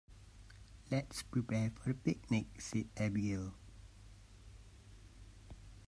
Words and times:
"Let's 0.89 1.21
prepare 1.21 1.69
for 1.69 1.89
the 1.89 1.93
picnic!", 1.93 2.59
said 2.59 2.87
Abigail. 2.97 3.53